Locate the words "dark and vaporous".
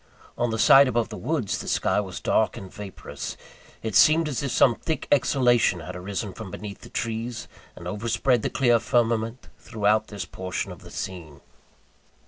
2.19-3.37